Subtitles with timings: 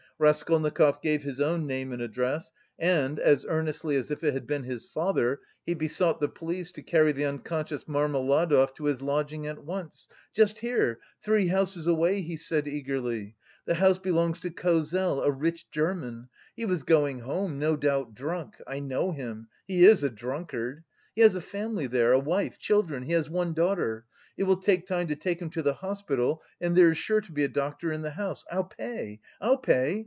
[0.23, 4.65] Raskolnikov gave his own name and address, and, as earnestly as if it had been
[4.65, 9.63] his father, he besought the police to carry the unconscious Marmeladov to his lodging at
[9.65, 10.07] once.
[10.35, 13.35] "Just here, three houses away," he said eagerly,
[13.65, 16.29] "the house belongs to Kozel, a rich German.
[16.55, 18.61] He was going home, no doubt drunk.
[18.67, 20.83] I know him, he is a drunkard.
[21.15, 24.05] He has a family there, a wife, children, he has one daughter....
[24.37, 27.31] It will take time to take him to the hospital, and there is sure to
[27.31, 28.45] be a doctor in the house.
[28.51, 29.99] I'll pay, I'll pay!